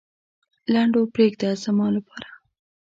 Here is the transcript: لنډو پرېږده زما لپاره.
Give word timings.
لنډو 0.73 1.01
پرېږده 1.13 1.49
زما 1.63 1.87
لپاره. 1.95 2.29